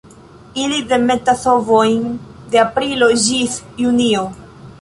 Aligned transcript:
Ili 0.61 0.79
demetas 0.93 1.43
ovojn 1.51 2.01
de 2.55 2.63
aprilo 2.65 3.11
ĝis 3.27 3.63
junio. 3.87 4.29